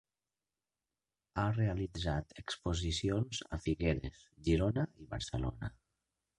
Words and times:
Ha 1.41 1.43
realitzat 1.57 2.33
exposicions 2.43 3.45
a 3.53 3.61
Figueres, 3.69 4.27
Girona 4.49 4.91
i 5.07 5.11
Barcelona. 5.17 5.75